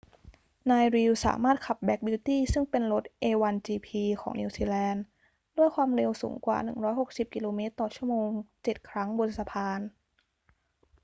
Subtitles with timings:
[0.69, 3.89] นาย reid สามารถขับ black beauty ซึ่งเป็นรถ a1gp
[4.21, 5.03] ของนิวซีแลนด์
[5.57, 6.57] ด้วยความเร็วสูงกว่า
[6.95, 7.61] 160 กม./
[7.97, 8.11] ชม.
[8.63, 9.79] เจ็ดครั้งบนสะพาน